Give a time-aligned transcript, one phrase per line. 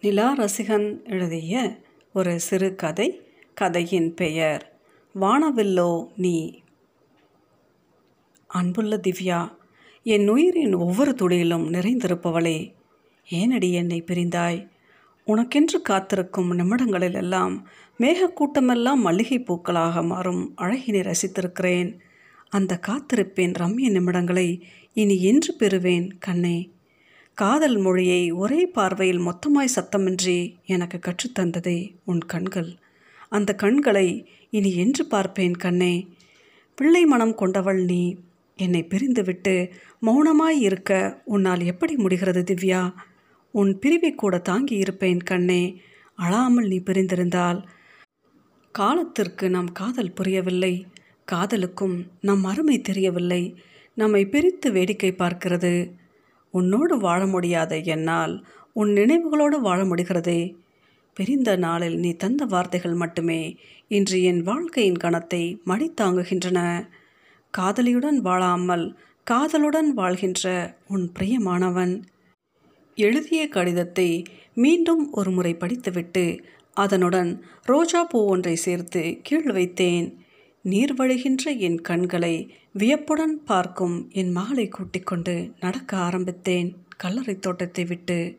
[0.00, 3.20] நிலா ரசிகன் எழுதிய ஒரு சிறுகதை
[3.54, 4.78] கதையின் பெயர்
[5.20, 6.62] வானவில்லோ நீ
[8.46, 9.52] அன்புள்ள திவ்யா
[10.02, 12.74] என் உயிரின் ஒவ்வொரு துளியிலும் நிறைந்திருப்பவளே
[13.30, 14.68] ஏனடி என்னை பிரிந்தாய்?
[15.26, 17.64] உனக்கென்று காத்திருக்கும் நிமிடங்களிலெல்லாம்
[17.98, 21.98] மேகக்கூட்டமெல்லாம் மல்லிகை பூக்களாக மாறும் அழகினை ரசித்திருக்கிறேன்.
[22.48, 24.62] அந்த காத்திருப்பின் ரம்ய நிமிடங்களை
[24.92, 26.70] இனி என்று பெறுவேன் கண்ணே.
[27.38, 32.74] காதல் மொழியை ஒரே பார்வையில் மொத்தமாய் சத்தமின்றி எனக்கு கற்றுத்தந்ததே உன் கண்கள்.
[33.28, 36.08] அந்த கண்களை இனி என்று பார்ப்பேன் கண்ணே.
[36.74, 38.16] பிள்ளை மனம் கொண்டவள் நீ.
[38.56, 39.70] என்னை பிரிந்துவிட்டு
[40.02, 42.92] மௌனமாய் இருக்க உன்னால் எப்படி முடிகிறது திவ்யா?
[43.52, 45.80] உன் பிரிவை கூட தாங்கி இருப்பேன் கண்ணே.
[46.14, 47.64] அழாமல் நீ பிரிந்திருந்தால்
[48.72, 50.86] காலத்திற்கு நம் காதல் புரியவில்லை.
[51.24, 53.54] காதலுக்கும் நம் அருமை தெரியவில்லை.
[53.94, 55.90] நம்மை பிரித்து வேடிக்கை பார்க்கிறது.
[56.58, 58.34] உன்னோடு வாழ முடியாத என்னால்
[58.72, 60.40] உன் நினைவுகளோடு வாழ முடிகிறதே.
[61.16, 63.40] பிரிந்த நாளில் நீ தந்த வார்த்தைகள் மட்டுமே
[63.88, 66.58] இன்று என் வாழ்க்கையின் கணத்தை மடித்தாங்குகின்றன.
[67.54, 68.86] காதலியுடன் வாழாமல்
[69.26, 70.46] காதலுடன் வாழ்கின்ற
[70.88, 71.94] உன் பிரியமானவன்.
[72.98, 74.10] எழுதிய கடிதத்தை
[74.56, 76.24] மீண்டும் ஒரு முறை படித்துவிட்டு
[76.76, 77.30] அதனுடன்
[77.64, 80.08] ரோஜா பூ ஒன்றை சேர்த்து கீழ் வைத்தேன்.
[80.62, 86.76] நீர் வழிகின்ற என் கண்களை வியப்புடன் பார்க்கும் என் மகளை கூட்டிக் கொண்டு நடக்க ஆரம்பித்தேன்.
[86.96, 88.38] கல்லறை தோட்டத்தை விட்டு